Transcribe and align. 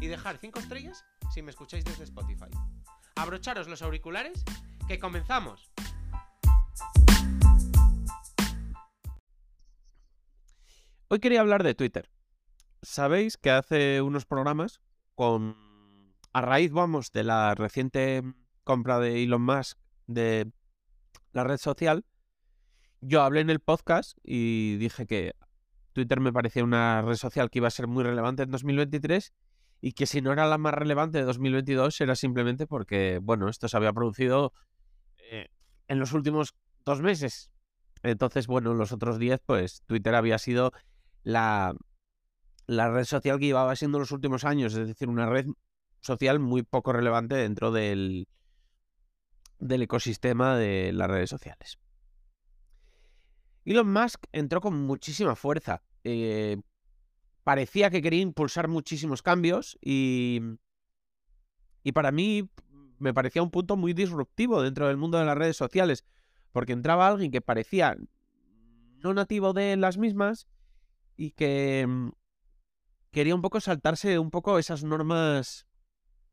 y 0.00 0.06
dejar 0.06 0.38
5 0.38 0.58
estrellas 0.58 1.04
si 1.32 1.42
me 1.42 1.50
escucháis 1.50 1.84
desde 1.84 2.04
Spotify. 2.04 2.50
Abrocharos 3.16 3.68
los 3.68 3.82
auriculares, 3.82 4.44
que 4.88 4.98
comenzamos. 4.98 5.70
Hoy 11.08 11.20
quería 11.20 11.40
hablar 11.40 11.62
de 11.62 11.74
Twitter. 11.74 12.10
Sabéis 12.82 13.36
que 13.36 13.50
hace 13.50 14.02
unos 14.02 14.26
programas, 14.26 14.80
con 15.14 15.56
a 16.32 16.40
raíz, 16.40 16.72
vamos, 16.72 17.12
de 17.12 17.24
la 17.24 17.54
reciente 17.54 18.22
compra 18.64 18.98
de 18.98 19.22
Elon 19.22 19.42
Musk 19.42 19.78
de 20.06 20.50
la 21.32 21.44
red 21.44 21.58
social, 21.58 22.04
yo 23.00 23.22
hablé 23.22 23.40
en 23.40 23.50
el 23.50 23.60
podcast 23.60 24.18
y 24.22 24.76
dije 24.76 25.06
que 25.06 25.34
Twitter 25.92 26.20
me 26.20 26.32
parecía 26.32 26.64
una 26.64 27.02
red 27.02 27.16
social 27.16 27.50
que 27.50 27.58
iba 27.58 27.68
a 27.68 27.70
ser 27.70 27.86
muy 27.86 28.02
relevante 28.02 28.42
en 28.42 28.50
2023 28.50 29.32
y 29.86 29.92
que 29.92 30.06
si 30.06 30.22
no 30.22 30.32
era 30.32 30.46
la 30.46 30.56
más 30.56 30.72
relevante 30.72 31.18
de 31.18 31.24
2022 31.24 32.00
era 32.00 32.16
simplemente 32.16 32.66
porque, 32.66 33.20
bueno, 33.22 33.50
esto 33.50 33.68
se 33.68 33.76
había 33.76 33.92
producido 33.92 34.54
eh, 35.30 35.48
en 35.88 35.98
los 35.98 36.14
últimos 36.14 36.54
dos 36.86 37.02
meses. 37.02 37.50
Entonces, 38.02 38.46
bueno, 38.46 38.72
los 38.72 38.92
otros 38.92 39.18
días, 39.18 39.42
pues 39.44 39.82
Twitter 39.84 40.14
había 40.14 40.38
sido 40.38 40.72
la, 41.22 41.76
la 42.66 42.90
red 42.90 43.04
social 43.04 43.38
que 43.38 43.44
llevaba 43.44 43.76
siendo 43.76 43.98
los 43.98 44.10
últimos 44.10 44.44
años, 44.44 44.74
es 44.74 44.88
decir, 44.88 45.10
una 45.10 45.26
red 45.26 45.48
social 46.00 46.40
muy 46.40 46.62
poco 46.62 46.94
relevante 46.94 47.34
dentro 47.34 47.70
del, 47.70 48.26
del 49.58 49.82
ecosistema 49.82 50.56
de 50.56 50.92
las 50.94 51.10
redes 51.10 51.28
sociales. 51.28 51.78
Elon 53.66 53.92
Musk 53.92 54.24
entró 54.32 54.62
con 54.62 54.80
muchísima 54.80 55.36
fuerza. 55.36 55.82
Eh, 56.04 56.56
parecía 57.44 57.90
que 57.90 58.02
quería 58.02 58.22
impulsar 58.22 58.68
muchísimos 58.68 59.22
cambios 59.22 59.78
y, 59.80 60.40
y 61.82 61.92
para 61.92 62.10
mí 62.10 62.50
me 62.98 63.14
parecía 63.14 63.42
un 63.42 63.50
punto 63.50 63.76
muy 63.76 63.92
disruptivo 63.92 64.62
dentro 64.62 64.88
del 64.88 64.96
mundo 64.96 65.18
de 65.18 65.26
las 65.26 65.36
redes 65.36 65.56
sociales, 65.56 66.04
porque 66.52 66.72
entraba 66.72 67.06
alguien 67.06 67.30
que 67.30 67.42
parecía 67.42 67.96
no 69.02 69.12
nativo 69.12 69.52
de 69.52 69.76
las 69.76 69.98
mismas 69.98 70.48
y 71.16 71.32
que 71.32 71.86
quería 73.10 73.34
un 73.34 73.42
poco 73.42 73.60
saltarse 73.60 74.18
un 74.18 74.30
poco 74.30 74.58
esas 74.58 74.82
normas 74.82 75.66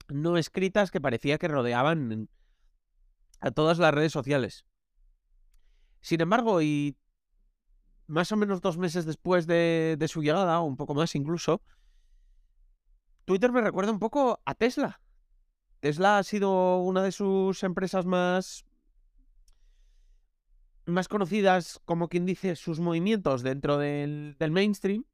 no 0.07 0.37
escritas 0.37 0.91
que 0.91 1.01
parecía 1.01 1.37
que 1.37 1.47
rodeaban 1.47 2.29
a 3.39 3.51
todas 3.51 3.79
las 3.79 3.93
redes 3.93 4.11
sociales. 4.11 4.65
Sin 5.99 6.21
embargo, 6.21 6.61
y 6.61 6.97
más 8.11 8.31
o 8.33 8.35
menos 8.35 8.61
dos 8.61 8.77
meses 8.77 9.05
después 9.05 9.47
de, 9.47 10.05
su 10.09 10.21
llegada, 10.21 10.59
o 10.59 10.65
un 10.65 10.75
poco 10.75 10.93
más 10.93 11.15
incluso, 11.15 11.61
Twitter 13.23 13.51
me 13.53 13.61
recuerda 13.61 13.91
un 13.91 13.99
poco 13.99 14.41
a 14.45 14.53
Tesla. 14.53 14.99
Tesla 15.79 16.17
ha 16.17 16.23
sido 16.23 16.79
una 16.79 17.03
de 17.03 17.13
sus 17.13 17.63
empresas 17.63 18.05
más 18.05 18.65
más 20.85 21.07
conocidas, 21.07 21.79
como 21.85 22.09
quien 22.09 22.25
dice, 22.25 22.55
sus 22.57 22.81
movimientos 22.81 23.43
dentro 23.43 23.77
del, 23.77 24.35
mainstream, 24.49 25.05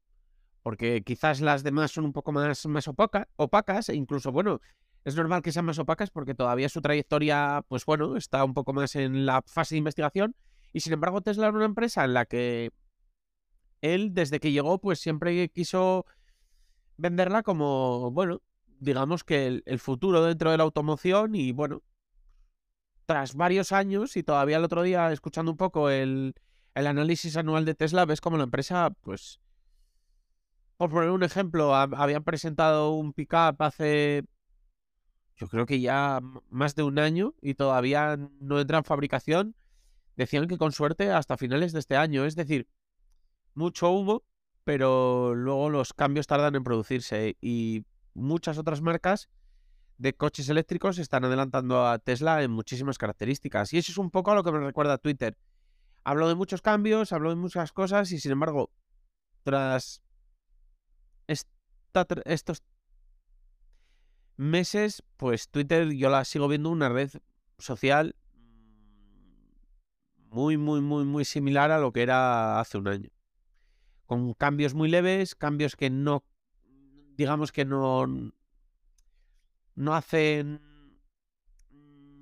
porque 0.62 1.02
quizás 1.02 1.40
las 1.40 1.62
demás 1.62 1.92
son 1.92 2.04
un 2.04 2.12
poco 2.12 2.32
más, 2.32 2.66
más 2.66 2.88
opacas, 2.88 3.88
e 3.90 3.94
incluso, 3.94 4.32
bueno, 4.32 4.60
es 5.04 5.14
normal 5.14 5.42
que 5.42 5.52
sean 5.52 5.66
más 5.66 5.78
opacas 5.78 6.10
porque 6.10 6.34
todavía 6.34 6.68
su 6.68 6.80
trayectoria, 6.80 7.64
pues 7.68 7.84
bueno, 7.84 8.16
está 8.16 8.42
un 8.42 8.54
poco 8.54 8.72
más 8.72 8.96
en 8.96 9.24
la 9.24 9.42
fase 9.46 9.76
de 9.76 9.80
investigación, 9.80 10.34
y 10.72 10.80
sin 10.80 10.94
embargo 10.94 11.20
Tesla 11.20 11.46
era 11.46 11.56
una 11.56 11.66
empresa 11.66 12.04
en 12.04 12.14
la 12.14 12.24
que 12.24 12.72
él 13.80 14.14
desde 14.14 14.40
que 14.40 14.52
llegó 14.52 14.80
pues 14.80 15.00
siempre 15.00 15.48
quiso 15.50 16.06
venderla 16.96 17.42
como, 17.42 18.10
bueno, 18.10 18.42
digamos 18.80 19.24
que 19.24 19.62
el, 19.64 19.78
futuro 19.78 20.24
dentro 20.24 20.50
de 20.50 20.58
la 20.58 20.64
automoción 20.64 21.34
y 21.34 21.52
bueno, 21.52 21.82
tras 23.06 23.34
varios 23.34 23.72
años 23.72 24.16
y 24.16 24.22
todavía 24.22 24.58
el 24.58 24.64
otro 24.64 24.82
día 24.82 25.10
escuchando 25.12 25.50
un 25.52 25.56
poco 25.56 25.90
el, 25.90 26.34
el 26.74 26.86
análisis 26.86 27.36
anual 27.36 27.64
de 27.64 27.74
Tesla, 27.74 28.04
ves 28.04 28.20
como 28.20 28.36
la 28.36 28.44
empresa 28.44 28.90
pues... 29.02 29.40
Por 30.76 30.90
poner 30.90 31.10
un 31.10 31.24
ejemplo, 31.24 31.74
habían 31.74 32.22
presentado 32.22 32.92
un 32.92 33.12
pickup 33.12 33.60
hace 33.62 34.22
yo 35.38 35.46
creo 35.46 35.66
que 35.66 35.80
ya 35.80 36.20
más 36.50 36.74
de 36.74 36.82
un 36.82 36.98
año 36.98 37.34
y 37.40 37.54
todavía 37.54 38.18
no 38.40 38.60
entra 38.60 38.78
en 38.78 38.84
fabricación. 38.84 39.54
Decían 40.16 40.48
que 40.48 40.58
con 40.58 40.72
suerte 40.72 41.12
hasta 41.12 41.36
finales 41.36 41.72
de 41.72 41.78
este 41.78 41.96
año. 41.96 42.24
Es 42.24 42.34
decir, 42.34 42.68
mucho 43.58 43.90
humo, 43.90 44.22
pero 44.64 45.34
luego 45.34 45.68
los 45.68 45.92
cambios 45.92 46.26
tardan 46.26 46.54
en 46.54 46.64
producirse 46.64 47.36
y 47.40 47.84
muchas 48.14 48.56
otras 48.56 48.80
marcas 48.80 49.28
de 49.98 50.14
coches 50.14 50.48
eléctricos 50.48 50.98
están 50.98 51.24
adelantando 51.24 51.86
a 51.86 51.98
Tesla 51.98 52.42
en 52.42 52.52
muchísimas 52.52 52.98
características. 52.98 53.72
Y 53.72 53.78
eso 53.78 53.92
es 53.92 53.98
un 53.98 54.10
poco 54.10 54.30
a 54.30 54.34
lo 54.36 54.44
que 54.44 54.52
me 54.52 54.60
recuerda 54.60 54.96
Twitter. 54.96 55.36
Hablo 56.04 56.28
de 56.28 56.36
muchos 56.36 56.62
cambios, 56.62 57.12
hablo 57.12 57.30
de 57.30 57.36
muchas 57.36 57.72
cosas 57.72 58.12
y 58.12 58.20
sin 58.20 58.32
embargo, 58.32 58.70
tras 59.42 60.02
estos 62.24 62.62
meses, 64.36 65.02
pues 65.16 65.48
Twitter 65.48 65.92
yo 65.92 66.10
la 66.10 66.24
sigo 66.24 66.46
viendo 66.46 66.70
una 66.70 66.88
red 66.88 67.10
social 67.58 68.14
muy, 70.30 70.56
muy, 70.56 70.80
muy, 70.80 71.04
muy 71.04 71.24
similar 71.24 71.72
a 71.72 71.78
lo 71.78 71.92
que 71.92 72.02
era 72.02 72.60
hace 72.60 72.78
un 72.78 72.86
año 72.86 73.17
con 74.08 74.32
cambios 74.32 74.72
muy 74.72 74.88
leves, 74.88 75.34
cambios 75.34 75.76
que 75.76 75.90
no, 75.90 76.24
digamos 77.18 77.52
que 77.52 77.66
no, 77.66 78.06
no 79.74 79.94
hacen 79.94 80.62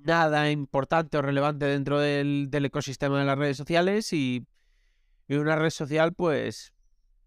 nada 0.03 0.51
importante 0.51 1.17
o 1.17 1.21
relevante 1.21 1.65
dentro 1.65 1.97
del, 1.99 2.49
ecosistema 2.51 3.19
de 3.19 3.25
las 3.25 3.37
redes 3.37 3.55
sociales 3.55 4.11
y, 4.11 4.45
y, 5.29 5.35
una 5.35 5.55
red 5.55 5.69
social 5.69 6.13
pues 6.13 6.73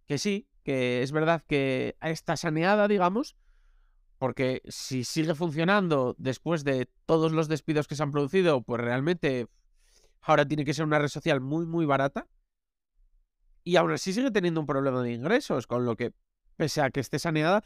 que 0.06 0.18
sí, 0.18 0.46
que 0.62 1.02
es 1.02 1.10
verdad 1.10 1.42
que 1.46 1.96
está 2.02 2.36
saneada, 2.36 2.86
digamos, 2.86 3.36
porque 4.18 4.60
si 4.68 5.04
sigue 5.04 5.34
funcionando 5.34 6.14
después 6.18 6.64
de 6.64 6.86
todos 7.06 7.32
los 7.32 7.48
despidos 7.48 7.88
que 7.88 7.94
se 7.94 8.02
han 8.02 8.10
producido, 8.10 8.60
pues 8.60 8.82
realmente 8.82 9.46
ahora 10.20 10.44
tiene 10.44 10.66
que 10.66 10.74
ser 10.74 10.84
una 10.84 10.98
red 10.98 11.08
social 11.08 11.40
muy, 11.40 11.64
muy 11.64 11.86
barata 11.86 12.28
y 13.64 13.76
aún 13.76 13.92
así 13.92 14.12
sigue 14.12 14.30
teniendo 14.30 14.60
un 14.60 14.66
problema 14.66 15.02
de 15.02 15.12
ingresos, 15.12 15.66
con 15.66 15.84
lo 15.84 15.96
que, 15.96 16.12
pese 16.56 16.80
a 16.80 16.90
que 16.90 17.00
esté 17.00 17.18
saneada, 17.18 17.62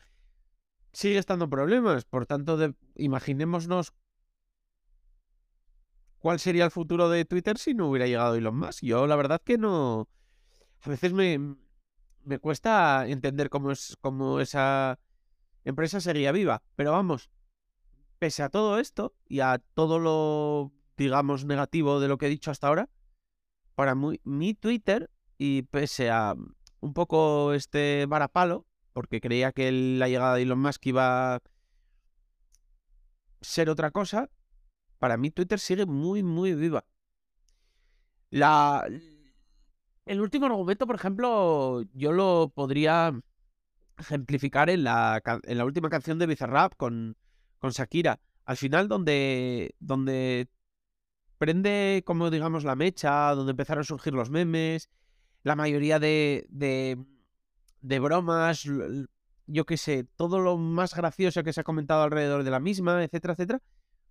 sigue 0.92 1.18
estando 1.18 1.48
problemas. 1.48 2.04
Por 2.04 2.26
tanto, 2.26 2.58
imaginémonos 2.94 3.92
cuál 6.18 6.38
sería 6.40 6.64
el 6.64 6.70
futuro 6.70 7.08
de 7.08 7.24
Twitter 7.24 7.58
si 7.58 7.74
no 7.74 7.88
hubiera 7.88 8.06
llegado 8.06 8.34
Elon 8.34 8.56
Musk. 8.56 8.82
Yo 8.82 9.06
la 9.06 9.16
verdad 9.16 9.42
que 9.44 9.58
no... 9.58 10.08
A 10.82 10.88
veces 10.90 11.12
me, 11.12 11.56
me 12.24 12.38
cuesta 12.38 13.06
entender 13.06 13.48
cómo, 13.50 13.70
es, 13.70 13.96
cómo 14.00 14.40
esa 14.40 14.98
empresa 15.64 16.00
sería 16.00 16.32
viva. 16.32 16.62
Pero 16.76 16.92
vamos, 16.92 17.30
pese 18.18 18.42
a 18.42 18.48
todo 18.48 18.78
esto 18.78 19.14
y 19.28 19.40
a 19.40 19.58
todo 19.74 19.98
lo, 19.98 20.72
digamos, 20.96 21.44
negativo 21.44 22.00
de 22.00 22.08
lo 22.08 22.18
que 22.18 22.26
he 22.26 22.30
dicho 22.30 22.50
hasta 22.50 22.68
ahora, 22.68 22.90
para 23.74 23.94
mi 23.94 24.54
Twitter 24.54 25.10
y 25.38 25.62
pese 25.62 26.10
a 26.10 26.34
un 26.80 26.92
poco 26.94 27.52
este 27.52 28.06
varapalo, 28.06 28.66
porque 28.92 29.20
creía 29.20 29.52
que 29.52 29.72
la 29.72 30.08
llegada 30.08 30.34
de 30.36 30.42
Elon 30.42 30.60
Musk 30.60 30.86
iba 30.86 31.36
a 31.36 31.42
ser 33.40 33.70
otra 33.70 33.90
cosa, 33.90 34.30
para 34.98 35.16
mí 35.16 35.30
Twitter 35.30 35.58
sigue 35.58 35.86
muy, 35.86 36.22
muy 36.22 36.54
viva. 36.54 36.84
La... 38.30 38.86
El 40.06 40.20
último 40.20 40.46
argumento, 40.46 40.86
por 40.86 40.96
ejemplo, 40.96 41.82
yo 41.94 42.12
lo 42.12 42.52
podría 42.54 43.18
ejemplificar 43.98 44.68
en 44.68 44.84
la, 44.84 45.22
en 45.44 45.58
la 45.58 45.64
última 45.64 45.88
canción 45.88 46.18
de 46.18 46.26
Bizarrap 46.26 46.74
con, 46.76 47.16
con 47.58 47.70
Shakira. 47.70 48.20
Al 48.44 48.58
final, 48.58 48.88
donde, 48.88 49.74
donde 49.80 50.48
prende, 51.38 52.02
como 52.04 52.30
digamos, 52.30 52.64
la 52.64 52.76
mecha, 52.76 53.34
donde 53.34 53.52
empezaron 53.52 53.80
a 53.80 53.84
surgir 53.84 54.12
los 54.12 54.28
memes, 54.28 54.90
la 55.44 55.54
mayoría 55.54 56.00
de, 56.00 56.46
de, 56.50 57.98
bromas, 58.00 58.64
yo 59.46 59.66
qué 59.66 59.76
sé, 59.76 60.04
todo 60.16 60.40
lo 60.40 60.56
más 60.56 60.94
gracioso 60.94 61.44
que 61.44 61.52
se 61.52 61.60
ha 61.60 61.64
comentado 61.64 62.02
alrededor 62.02 62.42
de 62.42 62.50
la 62.50 62.60
misma, 62.60 63.04
etcétera, 63.04 63.34
etcétera, 63.34 63.62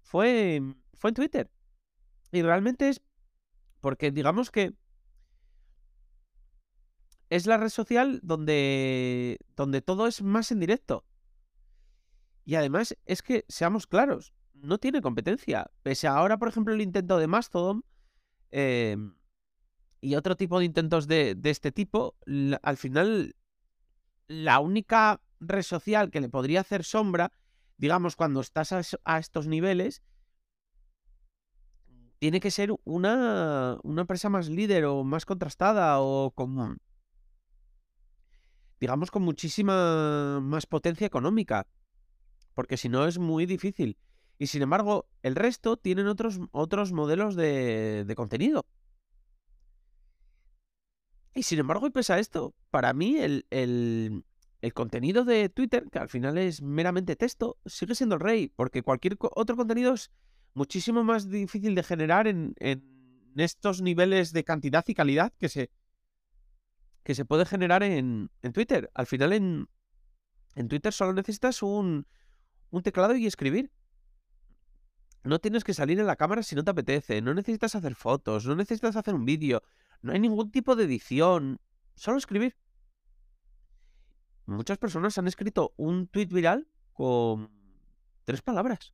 fue, 0.01 0.62
fue 0.94 1.09
en 1.09 1.15
Twitter. 1.15 1.51
Y 2.31 2.41
realmente 2.44 2.89
es 2.89 3.01
porque 3.81 4.12
digamos 4.12 4.50
que 4.50 4.74
es 7.30 7.47
la 7.47 7.57
red 7.57 7.69
social 7.69 8.19
donde, 8.24 9.39
donde 9.56 9.81
todo 9.81 10.07
es 10.07 10.21
más 10.21 10.51
en 10.51 10.59
directo. 10.59 11.03
Y 12.45 12.56
además 12.56 12.95
es 13.06 13.24
que, 13.24 13.44
seamos 13.50 13.88
claros, 13.88 14.33
no 14.53 14.77
tiene 14.77 15.01
competencia. 15.01 15.71
Pese 15.81 16.07
a 16.07 16.15
ahora, 16.15 16.38
por 16.38 16.47
ejemplo, 16.47 16.74
el 16.74 16.81
intento 16.81 17.18
de 17.18 17.27
Mastodon 17.27 17.83
em, 18.51 19.15
y 20.04 20.16
otro 20.16 20.36
tipo 20.36 20.60
de 20.60 20.66
intentos 20.66 21.08
de, 21.08 21.40
este 21.46 21.72
tipo, 21.72 22.18
al 22.62 22.76
final 22.78 23.36
la 24.28 24.60
única 24.60 25.22
red 25.40 25.62
social 25.62 26.12
que 26.12 26.20
le 26.20 26.28
podría 26.28 26.60
hacer 26.60 26.84
sombra, 26.84 27.32
digamos, 27.78 28.18
cuando 28.18 28.42
estás 28.42 28.74
a, 29.06 29.18
estos 29.18 29.48
niveles, 29.48 30.02
tiene 32.20 32.42
que 32.42 32.52
ser 32.52 32.74
una, 32.84 33.80
empresa 33.86 34.28
más 34.28 34.50
líder 34.50 34.86
o 34.86 35.06
más 35.06 35.26
contrastada 35.26 36.02
o 36.02 36.32
con, 36.32 36.80
digamos, 38.82 39.10
con 39.10 39.24
muchísima 39.24 40.42
más 40.42 40.66
potencia 40.66 41.08
económica. 41.08 41.66
Porque 42.54 42.76
si 42.76 42.90
no 42.90 43.08
es 43.08 43.20
muy 43.20 43.46
difícil. 43.46 43.98
Y 44.38 44.48
sin 44.48 44.64
embargo, 44.64 45.08
el 45.22 45.36
resto 45.36 45.78
tienen 45.78 46.08
otros, 46.08 46.42
otros 46.52 46.92
modelos 46.92 47.36
de, 47.36 48.04
de 48.06 48.16
contenido. 48.16 48.66
Y 51.33 51.44
sin 51.44 51.59
embargo, 51.59 51.88
y 51.88 51.89
pese 51.89 52.13
a 52.13 52.19
esto, 52.19 52.53
para 52.69 52.94
mí 52.94 53.18
el, 53.18 53.45
el, 53.50 54.24
contenido 54.74 55.25
de 55.25 55.50
Twitter, 55.50 55.85
que 55.91 56.00
al 56.00 56.09
final 56.09 56.38
es 56.38 56.62
meramente 56.62 57.15
texto, 57.15 57.57
sigue 57.65 57.95
siendo 57.95 58.15
el 58.15 58.21
rey, 58.21 58.50
porque 58.50 58.83
cualquier 58.83 59.18
otro 59.19 59.56
contenido 59.56 59.94
es 59.94 60.12
muchísimo 60.53 61.03
más 61.03 61.30
difícil 61.30 61.75
de 61.75 61.83
generar 61.83 62.27
en, 62.27 62.53
en 62.59 63.33
estos 63.35 63.81
niveles 63.81 64.31
de 64.31 64.44
cantidad 64.44 64.85
y 64.88 64.94
calidad 64.94 65.33
que 65.39 65.50
se, 65.50 65.71
que 67.03 67.15
se 67.15 67.25
puede 67.25 67.45
generar 67.45 67.83
en, 67.83 68.30
en 68.41 68.53
Twitter. 68.53 68.91
Al 68.94 69.07
final 69.07 69.33
en, 69.33 69.68
en 70.56 70.68
Twitter 70.68 70.94
solo 70.94 71.13
necesitas 71.13 71.63
un, 71.63 72.07
un 72.69 72.83
teclado 72.83 73.15
y 73.15 73.25
escribir. 73.25 73.71
No 75.24 75.39
tienes 75.39 75.63
que 75.63 75.74
salir 75.74 76.00
en 76.00 76.06
la 76.06 76.15
cámara 76.18 76.44
si 76.44 76.56
no 76.56 76.63
te 76.63 76.71
apetece, 76.71 77.21
no 77.21 77.33
necesitas 77.33 77.75
hacer 77.75 77.95
fotos, 77.95 78.45
no 78.45 78.56
necesitas 78.56 78.95
hacer 78.95 79.15
un 79.15 79.25
vídeo, 79.25 79.63
no 80.04 80.12
hay 80.12 80.20
ningún 80.20 80.52
tipo 80.52 80.76
de 80.76 80.84
edición, 80.84 81.60
solo 81.96 82.18
escribir. 82.18 82.56
Muchas 84.46 84.78
personas 84.78 85.18
han 85.18 85.28
escrito 85.28 85.74
un 85.78 86.08
tweet 86.08 86.28
viral 86.28 86.68
con 86.92 87.50
tres 88.26 88.42
palabras. 88.42 88.94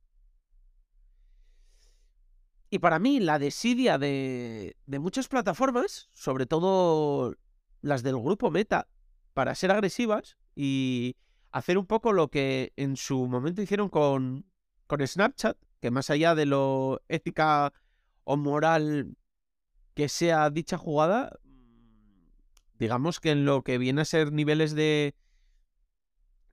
Y 2.70 2.78
para 2.78 3.00
mí 3.00 3.18
la 3.18 3.40
desidia 3.40 3.98
de, 3.98 4.76
de 4.86 4.98
muchas 5.00 5.26
plataformas, 5.26 6.08
sobre 6.12 6.46
todo 6.46 7.34
las 7.82 8.04
del 8.04 8.16
grupo 8.16 8.52
Meta, 8.52 8.88
para 9.34 9.56
ser 9.56 9.72
agresivas 9.72 10.36
y 10.54 11.16
hacer 11.50 11.76
un 11.76 11.86
poco 11.86 12.12
lo 12.12 12.28
que 12.28 12.72
en 12.76 12.96
su 12.96 13.26
momento 13.26 13.62
hicieron 13.62 13.88
con, 13.88 14.46
con 14.86 15.04
Snapchat, 15.04 15.56
que 15.80 15.90
más 15.90 16.08
allá 16.10 16.36
de 16.36 16.46
lo 16.46 17.00
ética 17.08 17.72
o 18.22 18.36
moral 18.36 19.16
que 20.00 20.08
sea 20.08 20.48
dicha 20.48 20.78
jugada, 20.78 21.38
digamos 22.78 23.20
que 23.20 23.32
en 23.32 23.44
lo 23.44 23.62
que 23.62 23.76
viene 23.76 24.00
a 24.00 24.06
ser 24.06 24.32
niveles 24.32 24.74
de, 24.74 25.14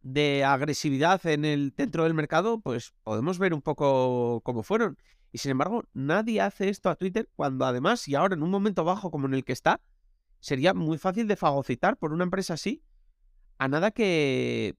de 0.01 0.43
agresividad 0.43 1.25
en 1.25 1.45
el 1.45 1.73
dentro 1.73 2.03
del 2.03 2.13
mercado, 2.13 2.59
pues 2.59 2.93
podemos 3.03 3.39
ver 3.39 3.53
un 3.53 3.61
poco 3.61 4.41
cómo 4.43 4.63
fueron. 4.63 4.97
Y 5.31 5.37
sin 5.37 5.51
embargo, 5.51 5.85
nadie 5.93 6.41
hace 6.41 6.67
esto 6.67 6.89
a 6.89 6.97
Twitter 6.97 7.29
cuando 7.37 7.63
además, 7.63 8.05
y 8.09 8.15
ahora 8.15 8.35
en 8.35 8.43
un 8.43 8.51
momento 8.51 8.83
bajo 8.83 9.11
como 9.11 9.27
en 9.27 9.33
el 9.33 9.45
que 9.45 9.53
está, 9.53 9.79
sería 10.41 10.73
muy 10.73 10.97
fácil 10.97 11.25
de 11.29 11.37
fagocitar 11.37 11.95
por 11.95 12.11
una 12.11 12.25
empresa 12.25 12.55
así, 12.55 12.83
a 13.59 13.69
nada 13.69 13.91
que, 13.91 14.75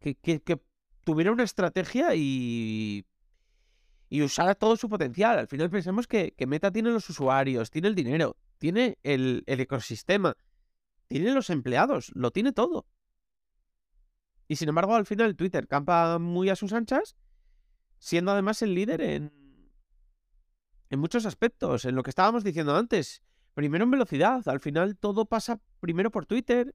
que, 0.00 0.16
que 0.16 0.60
tuviera 1.02 1.32
una 1.32 1.44
estrategia 1.44 2.14
y, 2.14 3.06
y 4.10 4.22
usara 4.22 4.54
todo 4.54 4.76
su 4.76 4.88
potencial. 4.88 5.38
Al 5.38 5.46
final 5.46 5.70
pensemos 5.70 6.06
que, 6.06 6.34
Meta 6.46 6.70
tiene 6.70 6.90
los 6.90 7.08
usuarios, 7.08 7.70
tiene 7.70 7.88
el 7.88 7.94
dinero, 7.94 8.36
tiene 8.58 8.98
el, 9.02 9.44
ecosistema, 9.46 10.36
tiene 11.08 11.32
los 11.32 11.48
empleados, 11.48 12.10
lo 12.14 12.30
tiene 12.30 12.52
todo. 12.52 12.86
Y 14.48 14.56
sin 14.56 14.68
embargo, 14.68 14.94
al 14.96 15.06
final 15.06 15.36
Twitter 15.36 15.68
campa 15.68 16.18
muy 16.18 16.50
a 16.50 16.56
sus 16.56 16.72
anchas, 16.72 17.16
siendo 17.98 18.32
además 18.32 18.60
el 18.62 18.74
líder 18.74 19.00
en, 19.00 19.32
en 20.90 20.98
muchos 20.98 21.24
aspectos, 21.24 21.84
en 21.84 21.94
lo 21.94 22.02
que 22.02 22.10
estábamos 22.10 22.42
diciendo 22.42 22.76
antes. 22.76 23.22
Primero 23.54 23.84
en 23.84 23.92
velocidad, 23.92 24.46
al 24.48 24.60
final 24.60 24.96
todo 24.96 25.24
pasa 25.26 25.60
primero 25.80 26.10
por 26.10 26.26
Twitter 26.26 26.74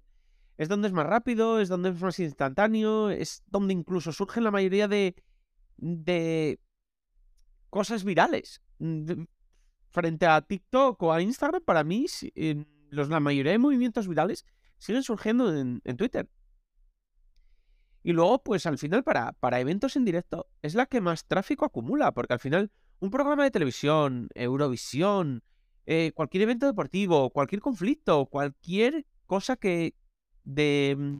es 0.58 0.70
donde 0.70 0.88
es 0.88 0.94
más 0.94 1.06
rápido, 1.06 1.60
es 1.60 1.68
donde 1.68 1.90
es 1.90 2.02
más 2.02 2.20
instantáneo, 2.20 3.10
es 3.10 3.44
donde 3.48 3.74
incluso 3.74 4.12
surgen 4.14 4.44
la 4.44 4.52
mayoría 4.52 4.88
de, 4.88 5.16
de 5.78 6.60
cosas 7.76 8.06
virales. 8.06 8.62
Frente 9.90 10.26
a 10.26 10.42
TikTok 10.42 11.04
o 11.04 11.12
a 11.12 11.22
Instagram, 11.22 11.62
para 11.62 11.84
mí, 11.84 12.06
los, 12.90 13.10
la 13.10 13.20
mayoría 13.20 13.52
de 13.52 13.58
movimientos 13.58 14.08
virales 14.08 14.46
siguen 14.78 15.04
surgiendo 15.04 15.54
en, 15.54 15.82
Twitter. 15.98 16.30
Y 18.02 18.14
luego, 18.14 18.42
pues 18.44 18.66
al 18.66 18.78
final, 18.78 19.04
para, 19.04 19.34
para 19.34 19.60
eventos 19.60 19.98
en 19.98 20.06
directo, 20.06 20.48
es 20.62 20.74
la 20.74 20.86
que 20.86 21.02
más 21.02 21.28
tráfico 21.28 21.66
acumula, 21.66 22.14
porque 22.14 22.32
al 22.32 22.40
final, 22.40 22.72
un 23.00 23.10
programa 23.10 23.44
de 23.44 23.52
televisión, 23.52 24.30
Eurovisión, 24.36 25.44
eh, 25.86 26.14
cualquier 26.16 26.44
evento 26.44 26.68
deportivo, 26.68 27.30
cualquier 27.32 27.60
conflicto, 27.60 28.28
cualquier 28.28 29.06
cosa 29.26 29.58
que, 29.58 29.96
de, 30.46 30.96
mm, 30.98 31.18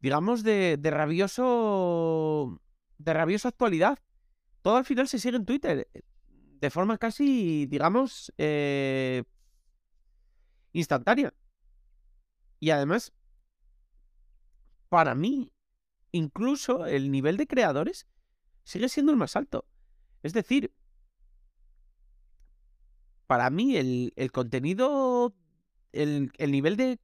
digamos, 0.00 0.42
de, 0.42 0.78
de 0.78 0.90
rabioso, 0.90 2.60
de 2.98 3.14
rabiosa 3.14 3.50
actualidad. 3.50 4.00
Todo 4.66 4.78
al 4.78 4.84
final 4.84 5.06
se 5.06 5.20
sigue 5.20 5.36
en 5.36 5.46
Twitter, 5.46 5.88
eh, 5.94 6.02
de 6.60 6.70
forma 6.70 6.98
casi, 6.98 7.66
digamos, 7.66 8.32
eh, 8.36 9.22
instantánea. 10.72 11.32
Y 12.58 12.70
además, 12.70 13.12
para 14.88 15.14
mí, 15.14 15.52
incluso 16.10 16.84
el 16.84 17.12
nivel 17.12 17.36
de 17.36 17.46
creadores 17.46 18.08
sigue 18.64 18.88
siendo 18.88 19.12
el 19.12 19.18
más 19.18 19.36
alto. 19.36 19.68
Es 20.24 20.32
decir, 20.32 20.74
para 23.28 23.50
mí 23.50 23.76
el, 23.76 24.14
el 24.16 24.32
contenido, 24.32 25.32
el, 25.92 26.32
el, 26.38 26.50
nivel 26.50 26.76
de 26.76 26.98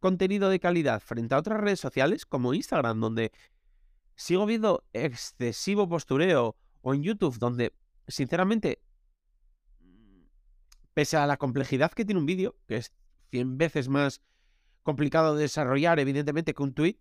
contenido 0.00 0.48
de 0.48 0.60
calidad 0.60 1.02
frente 1.02 1.34
a 1.34 1.40
otras 1.40 1.60
redes 1.60 1.80
sociales 1.80 2.24
como 2.24 2.54
Instagram, 2.54 3.00
donde 3.00 3.32
sigo 4.16 4.46
viendo 4.46 4.82
excesivo 4.94 5.86
postureo, 5.86 6.56
o 6.82 6.94
en 6.94 7.02
YouTube, 7.02 7.38
donde 7.38 7.74
sinceramente, 8.06 8.82
pese 10.94 11.16
a 11.16 11.26
la 11.26 11.36
complejidad 11.36 11.92
que 11.92 12.04
tiene 12.04 12.20
un 12.20 12.26
vídeo, 12.26 12.56
que 12.66 12.76
es 12.76 12.92
100 13.30 13.56
veces 13.58 13.88
más 13.88 14.20
complicado 14.82 15.34
de 15.34 15.42
desarrollar, 15.42 15.98
evidentemente, 15.98 16.54
que 16.54 16.62
un 16.62 16.74
tweet, 16.74 16.98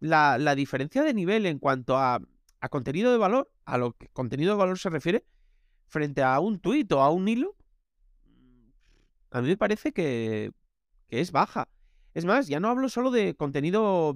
la, 0.00 0.38
la 0.38 0.54
diferencia 0.54 1.02
de 1.02 1.14
nivel 1.14 1.46
en 1.46 1.58
cuanto 1.58 1.96
a, 1.96 2.20
a, 2.60 2.68
contenido 2.68 3.10
de 3.10 3.18
valor, 3.18 3.50
a 3.64 3.78
lo 3.78 3.92
que 3.92 4.08
contenido 4.08 4.52
de 4.52 4.58
valor 4.58 4.78
se 4.78 4.90
refiere, 4.90 5.24
frente 5.86 6.22
a 6.22 6.38
un 6.40 6.58
tweet 6.58 6.88
o 6.90 7.00
a 7.00 7.10
un 7.10 7.28
hilo, 7.28 7.56
a 9.30 9.40
mí 9.40 9.48
me 9.48 9.56
parece 9.56 9.92
que, 9.92 10.52
que 11.08 11.20
es 11.20 11.32
baja. 11.32 11.68
Es 12.14 12.24
más, 12.24 12.46
ya 12.46 12.60
no 12.60 12.68
hablo 12.68 12.88
solo 12.88 13.10
de 13.10 13.34
contenido 13.34 14.14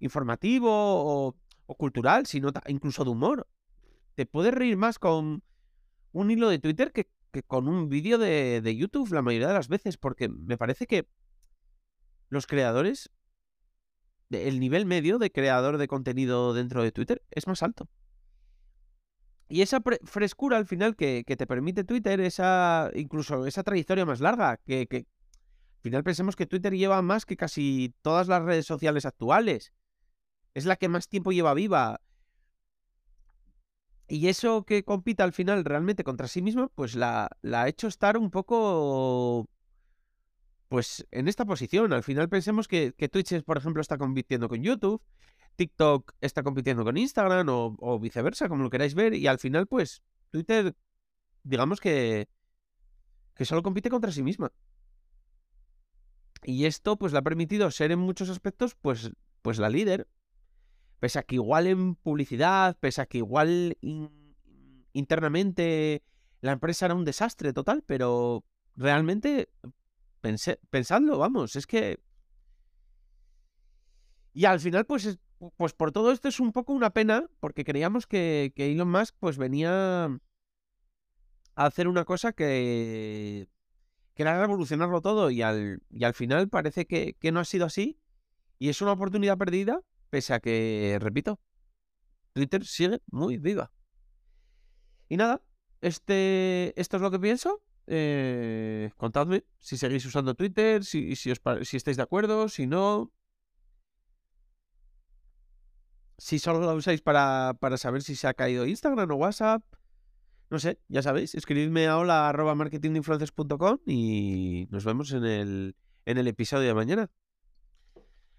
informativo 0.00 0.68
o, 0.72 1.74
cultural, 1.76 2.26
sino 2.26 2.50
incluso 2.66 3.04
de 3.04 3.10
humor. 3.10 3.46
Te 4.18 4.26
puedes 4.26 4.52
reír 4.52 4.76
más 4.76 4.98
con 4.98 5.44
un 6.10 6.30
hilo 6.32 6.48
de 6.48 6.58
Twitter 6.58 6.90
que, 6.90 7.08
con 7.46 7.68
un 7.68 7.88
vídeo 7.88 8.18
de, 8.18 8.76
YouTube 8.76 9.12
la 9.12 9.22
mayoría 9.22 9.46
de 9.46 9.54
las 9.54 9.68
veces, 9.68 9.96
porque 9.96 10.28
me 10.28 10.58
parece 10.58 10.88
que 10.88 11.08
los 12.28 12.48
creadores, 12.48 13.12
el 14.30 14.58
nivel 14.58 14.86
medio 14.86 15.20
de 15.20 15.30
creador 15.30 15.78
de 15.78 15.86
contenido 15.86 16.52
dentro 16.52 16.82
de 16.82 16.90
Twitter 16.90 17.22
es 17.30 17.46
más 17.46 17.62
alto. 17.62 17.88
Y 19.48 19.62
esa 19.62 19.80
frescura 20.02 20.56
al 20.56 20.66
final 20.66 20.96
que, 20.96 21.22
que, 21.24 21.36
te 21.36 21.46
permite 21.46 21.84
Twitter, 21.84 22.18
esa 22.18 22.90
incluso 22.96 23.46
esa 23.46 23.62
trayectoria 23.62 24.04
más 24.04 24.18
larga 24.18 24.56
que, 24.56 24.88
que, 24.88 24.96
al 24.96 25.82
final 25.82 26.02
pensemos 26.02 26.34
que 26.34 26.46
Twitter 26.46 26.74
lleva 26.74 27.00
más 27.02 27.24
que 27.24 27.36
casi 27.36 27.94
todas 28.02 28.26
las 28.26 28.42
redes 28.42 28.66
sociales 28.66 29.06
actuales. 29.06 29.72
Es 30.54 30.64
la 30.64 30.74
que 30.74 30.88
más 30.88 31.08
tiempo 31.08 31.30
lleva 31.30 31.54
viva. 31.54 32.00
Y 34.08 34.28
eso 34.28 34.64
que 34.64 34.84
compita 34.84 35.24
al 35.24 35.32
final 35.32 35.64
realmente 35.64 36.02
contra 36.02 36.28
sí 36.28 36.40
misma, 36.40 36.68
pues 36.74 36.94
la, 36.94 37.28
la 37.42 37.62
ha 37.62 37.68
hecho 37.68 37.88
estar 37.88 38.16
un 38.16 38.30
poco 38.30 39.46
pues 40.68 41.06
en 41.10 41.28
esta 41.28 41.44
posición. 41.44 41.92
Al 41.92 42.02
final 42.02 42.28
pensemos 42.28 42.68
que, 42.68 42.92
que 42.96 43.08
Twitch, 43.08 43.42
por 43.42 43.58
ejemplo, 43.58 43.80
está 43.80 43.98
compitiendo 43.98 44.48
con 44.48 44.62
YouTube, 44.62 45.02
TikTok 45.56 46.12
está 46.20 46.42
compitiendo 46.42 46.84
con 46.84 46.96
Instagram 46.96 47.48
o, 47.48 47.98
viceversa, 47.98 48.48
como 48.48 48.62
lo 48.62 48.70
queráis 48.70 48.94
ver, 48.94 49.14
y 49.14 49.26
al 49.26 49.38
final, 49.38 49.66
pues, 49.66 50.02
Twitter, 50.30 50.76
digamos 51.42 51.80
que, 51.80 52.28
que 53.34 53.44
solo 53.44 53.62
compite 53.62 53.90
contra 53.90 54.12
sí 54.12 54.22
misma. 54.22 54.52
Y 56.44 56.66
esto, 56.66 56.96
pues, 56.96 57.12
le 57.12 57.18
ha 57.18 57.22
permitido 57.22 57.70
ser 57.70 57.90
en 57.90 57.98
muchos 57.98 58.28
aspectos, 58.28 58.76
pues, 58.76 59.10
pues 59.42 59.58
la 59.58 59.68
líder. 59.68 60.06
Pese 61.00 61.18
a 61.18 61.22
que 61.22 61.36
igual 61.36 61.66
en 61.66 61.94
publicidad, 61.94 62.76
pese 62.78 63.00
a 63.02 63.06
que 63.06 63.18
igual 63.18 63.76
internamente 64.92 66.02
la 66.40 66.52
empresa 66.52 66.86
era 66.86 66.94
un 66.94 67.04
desastre 67.04 67.52
total, 67.52 67.82
pero 67.86 68.44
realmente 68.76 69.48
pensadlo, 70.70 71.18
vamos, 71.18 71.56
es 71.56 71.66
que... 71.66 72.00
Y 74.32 74.44
al 74.44 74.60
final, 74.60 74.86
pues, 74.86 75.18
pues 75.56 75.72
por 75.72 75.92
todo 75.92 76.12
esto 76.12 76.28
es 76.28 76.38
un 76.40 76.52
poco 76.52 76.72
una 76.72 76.90
pena, 76.90 77.28
porque 77.40 77.64
creíamos 77.64 78.06
que, 78.06 78.52
que 78.54 78.70
Elon 78.70 78.90
Musk 78.90 79.16
pues 79.18 79.36
venía 79.36 80.04
a 80.04 81.66
hacer 81.66 81.88
una 81.88 82.04
cosa 82.04 82.32
que, 82.32 83.48
que 84.14 84.22
era 84.22 84.40
revolucionarlo 84.40 85.00
todo 85.00 85.30
y 85.30 85.42
al, 85.42 85.82
y 85.90 86.04
al 86.04 86.14
final 86.14 86.48
parece 86.48 86.86
que, 86.86 87.14
que 87.18 87.32
no 87.32 87.40
ha 87.40 87.44
sido 87.44 87.66
así 87.66 87.98
y 88.58 88.68
es 88.68 88.80
una 88.80 88.92
oportunidad 88.92 89.38
perdida, 89.38 89.80
pese 90.10 90.34
a 90.34 90.40
que, 90.40 90.98
repito, 91.00 91.40
Twitter 92.32 92.64
sigue 92.64 93.00
muy 93.10 93.38
viva. 93.38 93.72
Y 95.08 95.16
nada, 95.16 95.42
este, 95.80 96.78
esto 96.80 96.96
es 96.96 97.02
lo 97.02 97.10
que 97.10 97.18
pienso. 97.18 97.62
Eh, 97.86 98.90
contadme 98.96 99.44
si 99.58 99.78
seguís 99.78 100.04
usando 100.04 100.34
Twitter, 100.34 100.84
si, 100.84 101.16
si, 101.16 101.30
estáis 101.30 101.96
de 101.96 102.02
acuerdo, 102.02 102.48
si 102.48 102.66
no. 102.66 103.10
Si 106.18 106.38
solo 106.38 106.60
lo 106.60 106.74
usáis 106.74 107.00
para, 107.00 107.56
para 107.60 107.78
saber 107.78 108.02
si 108.02 108.16
se 108.16 108.26
ha 108.26 108.34
caído 108.34 108.66
Instagram 108.66 109.10
o 109.10 109.14
WhatsApp. 109.14 109.62
No 110.50 110.58
sé, 110.58 110.80
ya 110.88 111.02
sabéis, 111.02 111.34
escribidme 111.34 111.86
a 111.86 111.98
hola 111.98 112.32
y 113.86 114.66
nos 114.70 114.84
vemos 114.84 115.12
en 115.12 115.24
el, 115.24 115.76
en 116.06 116.18
el 116.18 116.26
episodio 116.26 116.68
de 116.68 116.74
mañana. 116.74 117.10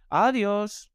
Adiós. 0.09 0.91